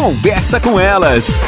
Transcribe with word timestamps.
Conversa 0.00 0.58
com 0.58 0.80
elas. 0.80 1.38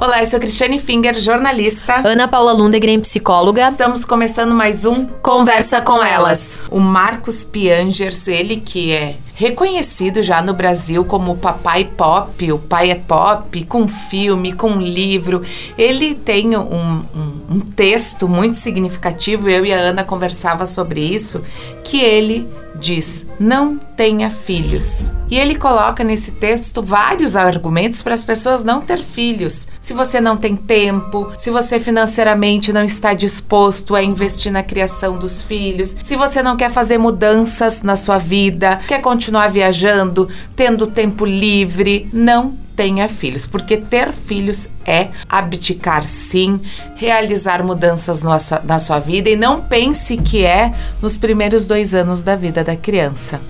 Olá, 0.00 0.20
eu 0.20 0.26
sou 0.26 0.38
Cristiane 0.38 0.78
Finger, 0.78 1.18
jornalista. 1.18 2.06
Ana 2.06 2.28
Paula 2.28 2.52
Lundegren, 2.52 3.00
psicóloga. 3.00 3.68
Estamos 3.68 4.04
começando 4.04 4.54
mais 4.54 4.84
um 4.84 5.06
Conversa 5.06 5.80
com 5.80 6.00
Elas. 6.04 6.60
O 6.70 6.78
Marcos 6.78 7.42
Piangers, 7.42 8.28
ele 8.28 8.58
que 8.58 8.92
é 8.92 9.16
reconhecido 9.34 10.22
já 10.22 10.40
no 10.40 10.54
Brasil 10.54 11.04
como 11.04 11.32
o 11.32 11.36
papai 11.36 11.84
pop, 11.96 12.52
o 12.52 12.58
pai 12.60 12.92
é 12.92 12.94
pop, 12.94 13.64
com 13.64 13.88
filme, 13.88 14.52
com 14.52 14.80
livro. 14.80 15.42
Ele 15.76 16.14
tem 16.14 16.56
um, 16.56 17.02
um, 17.12 17.33
um 17.54 17.60
texto 17.60 18.28
muito 18.28 18.56
significativo, 18.56 19.48
eu 19.48 19.64
e 19.64 19.72
a 19.72 19.78
Ana 19.78 20.02
conversava 20.02 20.66
sobre 20.66 21.00
isso, 21.00 21.44
que 21.84 22.00
ele 22.00 22.48
diz: 22.74 23.28
não 23.38 23.78
tenha 23.78 24.28
filhos. 24.28 25.12
E 25.30 25.38
ele 25.38 25.54
coloca 25.54 26.04
nesse 26.04 26.32
texto 26.32 26.82
vários 26.82 27.36
argumentos 27.36 28.02
para 28.02 28.14
as 28.14 28.24
pessoas 28.24 28.64
não 28.64 28.80
ter 28.80 28.98
filhos. 29.02 29.68
Se 29.80 29.94
você 29.94 30.20
não 30.20 30.36
tem 30.36 30.54
tempo, 30.54 31.32
se 31.36 31.50
você 31.50 31.80
financeiramente 31.80 32.72
não 32.72 32.84
está 32.84 33.14
disposto 33.14 33.94
a 33.94 34.02
investir 34.02 34.52
na 34.52 34.62
criação 34.62 35.16
dos 35.16 35.42
filhos, 35.42 35.96
se 36.02 36.16
você 36.16 36.42
não 36.42 36.56
quer 36.56 36.70
fazer 36.70 36.98
mudanças 36.98 37.82
na 37.82 37.96
sua 37.96 38.18
vida, 38.18 38.80
quer 38.86 39.00
continuar 39.00 39.48
viajando, 39.48 40.28
tendo 40.54 40.88
tempo 40.88 41.24
livre, 41.24 42.08
não 42.12 42.63
tenha 42.76 43.08
filhos, 43.08 43.46
porque 43.46 43.76
ter 43.76 44.12
filhos 44.12 44.68
é 44.84 45.08
abdicar 45.28 46.04
sim, 46.06 46.60
realizar 46.96 47.62
mudanças 47.62 48.22
na 48.22 48.38
sua, 48.38 48.60
na 48.60 48.78
sua 48.78 48.98
vida 48.98 49.30
e 49.30 49.36
não 49.36 49.60
pense 49.60 50.16
que 50.16 50.44
é 50.44 50.74
nos 51.00 51.16
primeiros 51.16 51.66
dois 51.66 51.94
anos 51.94 52.22
da 52.22 52.36
vida 52.36 52.64
da 52.64 52.76
criança 52.76 53.40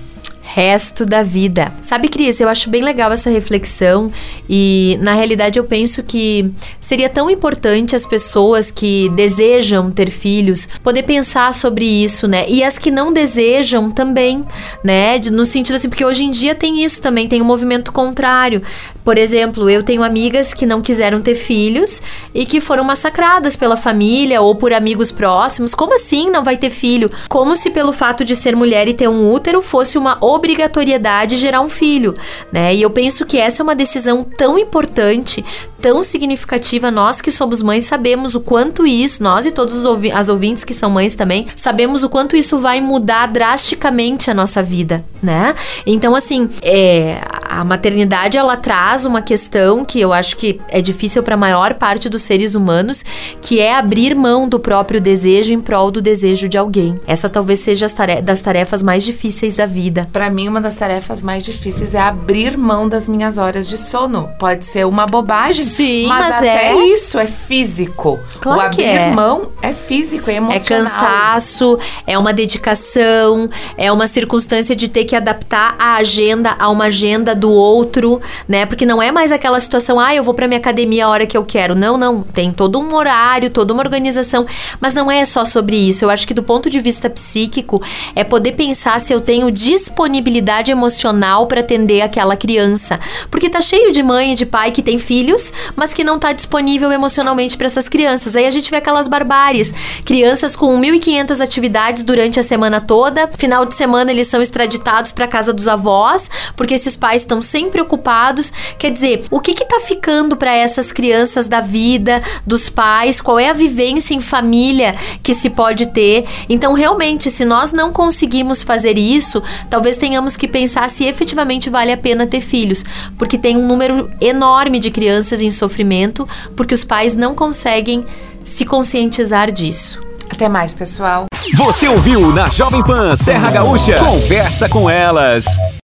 resto 0.54 1.04
da 1.04 1.24
vida. 1.24 1.72
Sabe, 1.82 2.08
Cris, 2.08 2.38
eu 2.38 2.48
acho 2.48 2.70
bem 2.70 2.80
legal 2.80 3.10
essa 3.10 3.29
reflexão 3.29 4.09
e 4.48 4.96
na 5.01 5.12
realidade 5.12 5.59
eu 5.59 5.65
penso 5.65 6.01
que 6.04 6.48
seria 6.80 7.09
tão 7.09 7.29
importante 7.29 7.96
as 7.96 8.06
pessoas 8.06 8.70
que 8.70 9.09
desejam 9.16 9.90
ter 9.90 10.10
filhos 10.10 10.68
poder 10.80 11.02
pensar 11.02 11.52
sobre 11.52 11.84
isso, 11.84 12.29
né? 12.29 12.48
E 12.48 12.62
as 12.62 12.79
que 12.79 12.88
não 12.88 13.12
desejam 13.12 13.90
também, 13.90 14.45
né? 14.84 15.18
No 15.32 15.45
sentido 15.45 15.74
assim, 15.74 15.88
porque 15.88 16.04
hoje 16.04 16.23
em 16.23 16.30
dia 16.30 16.54
tem 16.54 16.84
isso 16.84 17.02
também, 17.02 17.26
tem 17.26 17.42
um 17.42 17.45
movimento 17.45 17.90
contrário. 17.90 18.62
Por 19.04 19.18
exemplo, 19.18 19.68
eu 19.68 19.82
tenho 19.82 20.04
amigas 20.04 20.54
que 20.54 20.64
não 20.64 20.80
quiseram 20.80 21.20
ter 21.20 21.34
filhos 21.34 22.01
e 22.32 22.46
que 22.46 22.60
foram 22.60 22.84
massacradas 22.84 23.57
pela 23.57 23.76
família 23.76 24.40
ou 24.40 24.54
por 24.54 24.73
amigos 24.73 25.10
próximos. 25.10 25.74
Como 25.74 25.95
assim 25.95 26.30
não 26.30 26.45
vai 26.45 26.57
ter 26.57 26.70
filho? 26.70 27.10
Como 27.29 27.57
se 27.57 27.70
pelo 27.70 27.92
fato 27.92 28.24
de 28.24 28.36
ser 28.36 28.54
mulher 28.54 28.86
e 28.86 28.95
ter 28.95 29.09
um 29.09 29.30
útero 29.30 29.60
fosse 29.60 29.98
uma 29.98 30.16
obrigatoriedade 30.45 31.37
gerar 31.37 31.62
um 31.62 31.68
filho, 31.68 32.14
né? 32.52 32.74
E 32.74 32.82
eu 32.82 32.90
penso 32.90 33.24
que 33.24 33.38
essa 33.38 33.62
é 33.62 33.64
uma 33.64 33.74
decisão 33.74 34.23
tão 34.23 34.59
importante, 34.59 35.42
tão 35.80 36.04
significativa. 36.04 36.90
Nós 36.90 37.23
que 37.23 37.30
somos 37.30 37.62
mães 37.62 37.84
sabemos 37.84 38.34
o 38.34 38.40
quanto 38.40 38.86
isso, 38.86 39.23
nós 39.23 39.46
e 39.46 39.51
todos 39.51 39.86
ouvi 39.86 40.12
as 40.12 40.28
ouvintes 40.28 40.62
que 40.62 40.74
são 40.74 40.90
mães 40.90 41.16
também, 41.16 41.46
sabemos 41.56 42.02
o 42.02 42.10
quanto 42.10 42.36
isso 42.36 42.59
vai 42.59 42.80
mudar 42.80 43.26
drasticamente 43.26 44.30
a 44.30 44.34
nossa 44.34 44.62
vida, 44.62 45.02
né? 45.23 45.54
Então, 45.86 46.14
assim, 46.14 46.48
é, 46.62 47.20
a 47.60 47.65
maternidade 47.65 48.37
ela 48.37 48.57
traz 48.57 49.07
uma 49.07 49.23
questão 49.23 49.85
que 49.85 50.01
eu 50.01 50.13
acho 50.13 50.37
que 50.37 50.60
é 50.69 50.80
difícil 50.80 51.23
para 51.23 51.35
a 51.35 51.38
maior 51.38 51.74
parte 51.74 52.09
dos 52.09 52.23
seres 52.23 52.57
humanos, 52.57 53.05
que 53.41 53.60
é 53.60 53.77
abrir 53.77 54.15
mão 54.15 54.49
do 54.49 54.59
próprio 54.59 55.01
desejo 55.01 55.52
em 55.52 55.60
prol 55.60 55.91
do 55.91 56.02
desejo 56.02 56.49
de 56.49 56.59
alguém. 56.59 57.01
Essa 57.07 57.29
talvez 57.29 57.60
seja 57.60 57.87
das 58.23 58.41
tarefas 58.41 58.82
mais 58.82 59.05
difíceis 59.05 59.55
da 59.55 59.66
vida. 59.66 60.09
Para 60.13 60.29
mim, 60.30 60.49
uma 60.49 60.60
das 60.60 60.75
tarefas 60.75 61.23
mais 61.23 61.45
difíceis 61.45 61.95
é 61.95 62.01
abrir 62.01 62.59
mão 62.59 62.88
das 62.88 63.07
minhas 63.07 63.38
horas 63.38 63.69
de 63.69 63.79
sono. 63.79 64.31
Pode 64.38 64.66
ser 64.66 64.84
uma 64.84 65.06
bobagem, 65.06 65.65
Sim, 65.65 66.06
mas, 66.09 66.28
mas 66.28 66.37
até 66.38 66.72
é... 66.72 66.87
isso 66.87 67.19
é 67.19 67.26
físico. 67.26 68.19
Claro 68.41 68.59
o 68.59 68.62
abrir 68.62 68.76
que 68.76 68.82
é. 68.82 69.10
mão 69.12 69.53
é 69.62 69.72
físico, 69.72 70.28
é 70.28 70.34
emocional. 70.34 70.87
É 70.87 70.91
cansaço, 70.91 71.78
é 72.04 72.19
uma 72.19 72.32
dedicação, 72.32 73.48
é 73.76 73.93
uma 73.93 74.09
circunstância 74.09 74.75
de 74.75 74.88
ter 74.88 75.04
que 75.04 75.14
adaptar 75.14 75.76
a 75.78 75.94
agenda 75.97 76.56
a 76.59 76.69
uma 76.69 76.87
agenda 76.87 77.34
do 77.34 77.44
outro, 77.50 78.21
né? 78.49 78.66
Porque 78.66 78.87
não 78.87 79.03
é 79.03 79.10
mais 79.10 79.32
aquela 79.32 79.59
situação, 79.60 79.99
ah, 79.99 80.15
eu 80.15 80.22
vou 80.22 80.34
para 80.34 80.47
minha 80.47 80.59
academia 80.59 81.06
a 81.06 81.09
hora 81.09 81.27
que 81.27 81.37
eu 81.37 81.44
quero. 81.44 81.75
Não, 81.75 81.97
não. 81.97 82.22
Tem 82.22 82.50
todo 82.50 82.78
um 82.78 82.94
horário, 82.94 83.50
toda 83.50 83.72
uma 83.72 83.82
organização. 83.82 84.47
Mas 84.81 84.94
não 84.94 85.10
é 85.10 85.25
só 85.25 85.44
sobre 85.44 85.77
isso. 85.77 86.05
Eu 86.05 86.10
acho 86.10 86.27
que 86.27 86.34
do 86.34 86.43
ponto 86.43 86.69
de 86.69 86.81
vista 86.81 87.09
psíquico, 87.09 87.82
é 88.15 88.25
poder 88.25 88.53
pensar 88.53 89.00
se 89.00 89.12
eu 89.12 89.21
tenho 89.21 89.50
disponibilidade 89.50 90.71
emocional 90.71 91.47
para 91.47 91.60
atender 91.60 92.03
aquela 92.03 92.37
criança. 92.37 92.99
Porque 93.31 93.50
tá 93.50 93.61
cheio 93.61 93.93
de 93.93 94.03
mãe 94.03 94.32
e 94.32 94.34
de 94.34 94.47
pai 94.47 94.71
que 94.71 94.82
tem 94.82 94.99
filhos, 94.99 95.53
mas 95.76 95.94
que 95.94 96.05
não 96.05 96.19
tá 96.19 96.32
disponível 96.32 96.91
emocionalmente 96.93 97.56
para 97.56 97.66
essas 97.66 97.88
crianças. 97.88 98.37
Aí 98.37 98.47
a 98.47 98.50
gente 98.50 98.71
vê 98.71 98.76
aquelas 98.76 99.09
barbáries. 99.09 99.72
Crianças 100.05 100.56
com 100.56 100.78
1.500 100.81 101.41
atividades 101.41 102.05
durante 102.05 102.38
a 102.38 102.43
semana 102.43 102.81
toda. 102.81 103.28
Final 103.37 103.65
de 103.65 103.75
semana 103.75 104.11
eles 104.11 104.26
são 104.26 104.43
extraditados 104.43 105.12
para 105.12 105.26
casa 105.26 105.53
dos 105.53 105.69
avós, 105.69 106.31
porque 106.56 106.75
esses 106.75 106.97
pais 106.97 107.23
estão 107.24 107.42
sempre 107.42 107.80
ocupados. 107.80 108.52
Quer 108.78 108.90
dizer, 108.90 109.24
o 109.30 109.40
que 109.40 109.54
que 109.54 109.64
tá 109.64 109.80
ficando 109.80 110.36
para 110.36 110.54
essas 110.54 110.92
crianças 110.92 111.48
da 111.48 111.60
vida, 111.60 112.22
dos 112.46 112.70
pais? 112.70 113.20
Qual 113.20 113.38
é 113.38 113.48
a 113.48 113.52
vivência 113.52 114.14
em 114.14 114.20
família 114.20 114.94
que 115.22 115.34
se 115.34 115.50
pode 115.50 115.86
ter? 115.86 116.24
Então, 116.48 116.72
realmente, 116.72 117.30
se 117.30 117.44
nós 117.44 117.72
não 117.72 117.92
conseguimos 117.92 118.62
fazer 118.62 118.96
isso, 118.96 119.42
talvez 119.68 119.96
tenhamos 119.96 120.36
que 120.36 120.46
pensar 120.46 120.88
se 120.90 121.04
efetivamente 121.04 121.68
vale 121.68 121.92
a 121.92 121.96
pena 121.96 122.26
ter 122.26 122.40
filhos, 122.40 122.84
porque 123.18 123.38
tem 123.38 123.56
um 123.56 123.66
número 123.66 124.10
enorme 124.20 124.78
de 124.78 124.90
crianças 124.90 125.42
em 125.42 125.50
sofrimento, 125.50 126.28
porque 126.56 126.74
os 126.74 126.84
pais 126.84 127.14
não 127.16 127.34
conseguem 127.34 128.04
se 128.44 128.64
conscientizar 128.64 129.50
disso. 129.50 130.00
Até 130.30 130.48
mais, 130.48 130.74
pessoal. 130.74 131.26
Você 131.56 131.88
ouviu 131.88 132.32
na 132.32 132.48
Jovem 132.48 132.82
Pan 132.82 133.14
Serra 133.16 133.50
Gaúcha? 133.50 133.98
Conversa 133.98 134.68
com 134.68 134.88
elas. 134.88 135.46